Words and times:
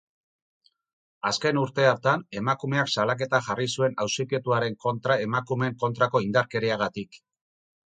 Azken 1.31 1.59
urte 1.63 1.85
hartan, 1.89 2.23
emakumeak 2.41 2.89
salaketa 2.95 3.41
jarri 3.49 3.69
zuen 3.75 3.95
auzipetuaren 4.07 4.81
kontra 4.89 5.21
emakumeen 5.29 5.79
kontrako 5.87 6.25
indarkeriagatik. 6.27 7.25